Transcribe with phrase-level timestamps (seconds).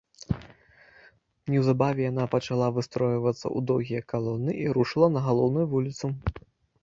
[1.55, 6.07] Неўзабаве яна пачала выстройвацца ў доўгія калоны і рушыла на галоўную вуліцу.